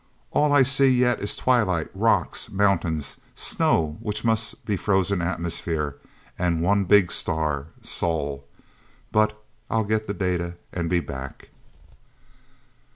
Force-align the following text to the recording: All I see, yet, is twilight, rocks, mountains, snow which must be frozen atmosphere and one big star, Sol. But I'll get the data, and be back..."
All 0.31 0.51
I 0.51 0.63
see, 0.63 0.87
yet, 0.89 1.19
is 1.21 1.35
twilight, 1.35 1.89
rocks, 1.93 2.49
mountains, 2.49 3.17
snow 3.35 3.97
which 3.99 4.25
must 4.25 4.65
be 4.65 4.75
frozen 4.75 5.21
atmosphere 5.21 5.95
and 6.39 6.59
one 6.59 6.85
big 6.85 7.11
star, 7.11 7.67
Sol. 7.83 8.43
But 9.11 9.39
I'll 9.69 9.83
get 9.85 10.07
the 10.07 10.15
data, 10.15 10.55
and 10.73 10.89
be 10.89 11.01
back..." 11.01 11.49